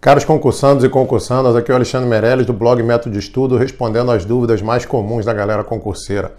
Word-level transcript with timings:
Caros 0.00 0.24
concursandos 0.24 0.84
e 0.84 0.88
concursandas, 0.88 1.54
aqui 1.54 1.70
é 1.70 1.74
o 1.74 1.76
Alexandre 1.76 2.08
Meirelles 2.08 2.46
do 2.46 2.52
blog 2.54 2.82
Método 2.82 3.12
de 3.12 3.18
Estudo, 3.18 3.58
respondendo 3.58 4.10
às 4.10 4.24
dúvidas 4.24 4.62
mais 4.62 4.86
comuns 4.86 5.26
da 5.26 5.34
galera 5.34 5.62
concurseira. 5.62 6.32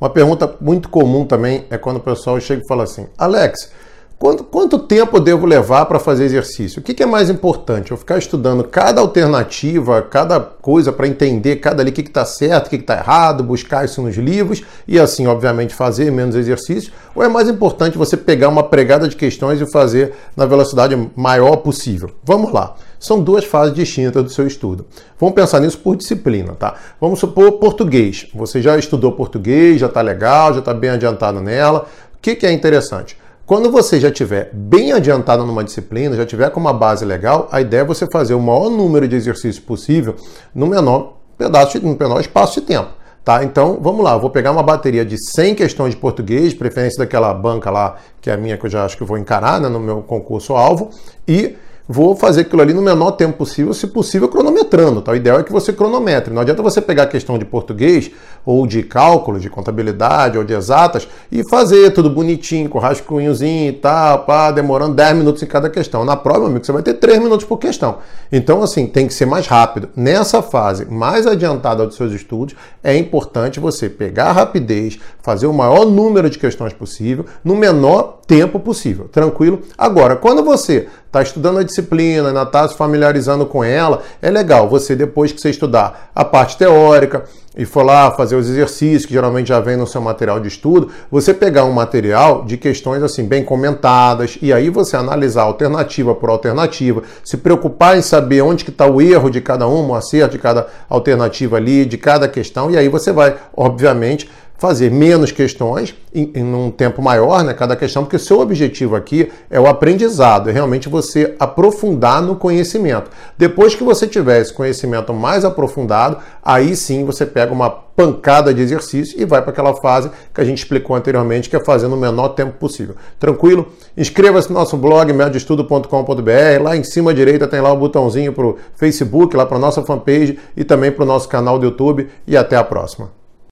Uma 0.00 0.10
pergunta 0.10 0.52
muito 0.60 0.90
comum 0.90 1.24
também 1.24 1.64
é 1.70 1.78
quando 1.78 1.96
o 1.96 2.00
pessoal 2.00 2.38
chega 2.38 2.60
e 2.62 2.68
fala 2.68 2.82
assim: 2.82 3.06
Alex, 3.16 3.72
quanto, 4.18 4.44
quanto 4.44 4.78
tempo 4.78 5.16
eu 5.16 5.20
devo 5.20 5.46
levar 5.46 5.86
para 5.86 5.98
fazer 5.98 6.24
exercício? 6.24 6.80
O 6.80 6.82
que, 6.82 6.94
que, 6.94 7.02
é 7.02 7.06
mais 7.06 7.30
importante? 7.30 7.90
Eu 7.90 7.96
ficar 7.96 8.18
estudando 8.18 8.64
cada 8.64 9.00
alternativa, 9.00 10.02
cada 10.02 10.40
coisa 10.40 10.92
para 10.92 11.06
entender 11.06 11.56
cada 11.56 11.82
ali 11.82 11.90
o 11.90 11.94
que 11.94 12.00
está 12.02 12.24
certo, 12.24 12.66
o 12.66 12.70
que 12.70 12.76
está 12.76 12.96
errado, 12.96 13.42
buscar 13.44 13.84
isso 13.84 14.00
nos 14.02 14.16
livros 14.16 14.62
e 14.86 14.98
assim, 14.98 15.26
obviamente, 15.26 15.74
fazer 15.74 16.10
menos 16.10 16.34
exercício? 16.34 16.92
Ou 17.14 17.22
é 17.22 17.28
mais 17.28 17.48
importante 17.48 17.98
você 17.98 18.16
pegar 18.16 18.48
uma 18.48 18.62
pregada 18.62 19.08
de 19.08 19.16
questões 19.16 19.60
e 19.60 19.70
fazer 19.70 20.14
na 20.36 20.46
velocidade 20.46 21.10
maior 21.14 21.56
possível? 21.56 22.10
Vamos 22.22 22.52
lá. 22.52 22.74
São 22.98 23.22
duas 23.22 23.44
fases 23.44 23.74
distintas 23.74 24.24
do 24.24 24.30
seu 24.30 24.46
estudo. 24.46 24.86
Vamos 25.20 25.34
pensar 25.34 25.60
nisso 25.60 25.78
por 25.78 25.94
disciplina, 25.94 26.54
tá? 26.54 26.74
Vamos 26.98 27.18
supor 27.18 27.52
português. 27.52 28.28
Você 28.34 28.62
já 28.62 28.78
estudou 28.78 29.12
português, 29.12 29.78
já 29.78 29.86
está 29.86 30.00
legal, 30.00 30.54
já 30.54 30.60
está 30.60 30.72
bem 30.72 30.88
adiantado 30.88 31.40
nela. 31.40 31.86
O 32.14 32.18
que, 32.22 32.34
que 32.34 32.46
é 32.46 32.52
interessante? 32.52 33.18
Quando 33.46 33.70
você 33.70 34.00
já 34.00 34.08
estiver 34.08 34.48
bem 34.54 34.92
adiantado 34.92 35.44
numa 35.44 35.62
disciplina, 35.62 36.16
já 36.16 36.24
tiver 36.24 36.48
com 36.50 36.58
uma 36.58 36.72
base 36.72 37.04
legal, 37.04 37.46
a 37.52 37.60
ideia 37.60 37.82
é 37.82 37.84
você 37.84 38.06
fazer 38.06 38.32
o 38.32 38.40
maior 38.40 38.70
número 38.70 39.06
de 39.06 39.16
exercícios 39.16 39.58
possível 39.58 40.16
no 40.54 40.66
menor 40.66 41.18
pedaço, 41.36 41.78
no 41.78 41.94
menor 41.94 42.20
espaço 42.22 42.58
de 42.58 42.66
tempo. 42.66 42.88
Tá? 43.22 43.44
Então, 43.44 43.78
vamos 43.82 44.02
lá, 44.02 44.14
eu 44.14 44.20
vou 44.20 44.30
pegar 44.30 44.50
uma 44.50 44.62
bateria 44.62 45.04
de 45.04 45.18
100 45.18 45.56
questões 45.56 45.90
de 45.90 46.00
português, 46.00 46.54
preferência 46.54 46.98
daquela 46.98 47.34
banca 47.34 47.70
lá, 47.70 47.96
que 48.18 48.30
é 48.30 48.32
a 48.32 48.36
minha 48.38 48.56
que 48.56 48.64
eu 48.64 48.70
já 48.70 48.82
acho 48.82 48.96
que 48.96 49.04
vou 49.04 49.18
encarar 49.18 49.60
né, 49.60 49.68
no 49.68 49.78
meu 49.78 50.00
concurso 50.00 50.54
alvo, 50.54 50.88
e 51.28 51.54
vou 51.88 52.16
fazer 52.16 52.42
aquilo 52.42 52.62
ali 52.62 52.72
no 52.72 52.80
menor 52.80 53.12
tempo 53.12 53.38
possível, 53.38 53.74
se 53.74 53.86
possível 53.86 54.28
cronometrando. 54.28 55.02
Tá? 55.02 55.12
O 55.12 55.16
ideal 55.16 55.40
é 55.40 55.42
que 55.42 55.52
você 55.52 55.72
cronometre. 55.72 56.32
Não 56.32 56.42
adianta 56.42 56.62
você 56.62 56.80
pegar 56.80 57.04
a 57.04 57.06
questão 57.06 57.38
de 57.38 57.44
português, 57.44 58.10
ou 58.44 58.66
de 58.66 58.82
cálculo, 58.82 59.38
de 59.38 59.48
contabilidade, 59.50 60.38
ou 60.38 60.44
de 60.44 60.52
exatas, 60.52 61.08
e 61.30 61.42
fazer 61.48 61.90
tudo 61.92 62.10
bonitinho, 62.10 62.68
com 62.68 62.78
rascunhozinho 62.78 63.68
e 63.68 63.72
tal, 63.72 64.24
pá, 64.24 64.50
demorando 64.50 64.94
10 64.94 65.16
minutos 65.16 65.42
em 65.42 65.46
cada 65.46 65.68
questão. 65.70 66.04
Na 66.04 66.16
prova, 66.16 66.46
amigo, 66.46 66.64
você 66.64 66.72
vai 66.72 66.82
ter 66.82 66.94
3 66.94 67.18
minutos 67.20 67.46
por 67.46 67.58
questão. 67.58 67.98
Então, 68.30 68.62
assim, 68.62 68.86
tem 68.86 69.06
que 69.06 69.14
ser 69.14 69.26
mais 69.26 69.46
rápido. 69.46 69.88
Nessa 69.96 70.42
fase 70.42 70.86
mais 70.86 71.26
adiantada 71.26 71.86
dos 71.86 71.96
seus 71.96 72.12
estudos, 72.12 72.54
é 72.82 72.96
importante 72.96 73.60
você 73.60 73.88
pegar 73.88 74.26
a 74.26 74.32
rapidez, 74.32 74.98
fazer 75.22 75.46
o 75.46 75.52
maior 75.52 75.84
número 75.86 76.28
de 76.28 76.38
questões 76.38 76.72
possível, 76.72 77.24
no 77.42 77.54
menor 77.54 78.20
tempo 78.26 78.58
possível. 78.58 79.08
Tranquilo? 79.08 79.60
Agora, 79.76 80.16
quando 80.16 80.42
você 80.42 80.88
está 81.14 81.22
estudando 81.22 81.58
a 81.58 81.62
disciplina, 81.62 82.28
ainda 82.28 82.42
está 82.42 82.66
se 82.66 82.76
familiarizando 82.76 83.46
com 83.46 83.62
ela, 83.62 84.02
é 84.20 84.30
legal 84.30 84.68
você, 84.68 84.96
depois 84.96 85.30
que 85.30 85.40
você 85.40 85.50
estudar 85.50 86.10
a 86.12 86.24
parte 86.24 86.58
teórica 86.58 87.24
e 87.56 87.64
for 87.64 87.84
lá 87.84 88.10
fazer 88.10 88.34
os 88.34 88.50
exercícios, 88.50 89.06
que 89.06 89.12
geralmente 89.12 89.46
já 89.46 89.60
vem 89.60 89.76
no 89.76 89.86
seu 89.86 90.00
material 90.00 90.40
de 90.40 90.48
estudo, 90.48 90.90
você 91.08 91.32
pegar 91.32 91.64
um 91.64 91.72
material 91.72 92.44
de 92.44 92.56
questões 92.56 93.00
assim 93.00 93.24
bem 93.24 93.44
comentadas 93.44 94.36
e 94.42 94.52
aí 94.52 94.70
você 94.70 94.96
analisar 94.96 95.42
alternativa 95.42 96.16
por 96.16 96.30
alternativa, 96.30 97.04
se 97.22 97.36
preocupar 97.36 97.96
em 97.96 98.02
saber 98.02 98.42
onde 98.42 98.64
que 98.64 98.70
está 98.70 98.84
o 98.84 99.00
erro 99.00 99.30
de 99.30 99.40
cada 99.40 99.68
uma, 99.68 99.90
o 99.90 99.94
acerto 99.94 100.32
de 100.32 100.38
cada 100.40 100.66
alternativa 100.88 101.56
ali, 101.56 101.84
de 101.84 101.96
cada 101.96 102.26
questão, 102.26 102.72
e 102.72 102.76
aí 102.76 102.88
você 102.88 103.12
vai, 103.12 103.36
obviamente, 103.56 104.28
fazer 104.56 104.90
menos 104.90 105.32
questões 105.32 105.94
em, 106.14 106.30
em 106.34 106.54
um 106.54 106.70
tempo 106.70 107.02
maior, 107.02 107.42
né, 107.42 107.52
cada 107.52 107.76
questão, 107.76 108.04
porque 108.04 108.16
o 108.16 108.20
seu 108.20 108.40
objetivo 108.40 108.94
aqui 108.94 109.30
é 109.50 109.60
o 109.60 109.66
aprendizado, 109.66 110.48
é 110.48 110.52
realmente 110.52 110.88
você 110.88 111.34
aprofundar 111.38 112.22
no 112.22 112.36
conhecimento. 112.36 113.10
Depois 113.36 113.74
que 113.74 113.82
você 113.82 114.06
tiver 114.06 114.40
esse 114.40 114.52
conhecimento 114.52 115.12
mais 115.12 115.44
aprofundado, 115.44 116.18
aí 116.42 116.76
sim 116.76 117.04
você 117.04 117.26
pega 117.26 117.52
uma 117.52 117.68
pancada 117.68 118.52
de 118.52 118.60
exercício 118.60 119.20
e 119.20 119.24
vai 119.24 119.40
para 119.40 119.50
aquela 119.50 119.74
fase 119.74 120.10
que 120.32 120.40
a 120.40 120.44
gente 120.44 120.58
explicou 120.58 120.96
anteriormente, 120.96 121.48
que 121.48 121.56
é 121.56 121.60
fazer 121.60 121.88
no 121.88 121.96
menor 121.96 122.30
tempo 122.30 122.52
possível. 122.58 122.96
Tranquilo? 123.18 123.68
Inscreva-se 123.96 124.48
no 124.48 124.54
nosso 124.58 124.76
blog, 124.76 125.12
medioestudo.com.br. 125.12 126.62
Lá 126.62 126.76
em 126.76 126.82
cima 126.82 127.12
à 127.12 127.14
direita 127.14 127.46
tem 127.46 127.60
lá 127.60 127.72
o 127.72 127.76
botãozinho 127.76 128.32
para 128.32 128.46
o 128.46 128.56
Facebook, 128.74 129.36
lá 129.36 129.46
para 129.46 129.58
nossa 129.58 129.82
fanpage 129.82 130.38
e 130.56 130.64
também 130.64 130.90
para 130.90 131.04
o 131.04 131.06
nosso 131.06 131.28
canal 131.28 131.58
do 131.58 131.66
YouTube. 131.66 132.08
E 132.26 132.36
até 132.36 132.56
a 132.56 132.64
próxima. 132.64 133.23